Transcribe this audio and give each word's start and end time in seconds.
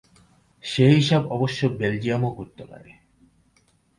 সে 0.63 0.85
হিসাব 0.89 1.23
অবশ্য 1.27 1.59
বেলজিয়ামও 1.79 2.31
করতে 2.31 2.63
পারে। 2.65 2.91